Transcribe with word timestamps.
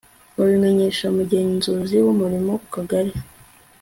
babimenyesha 0.37 1.03
umugenzuzi 1.11 1.97
w' 2.05 2.11
umurimo 2.13 2.51
kukagari 2.61 3.13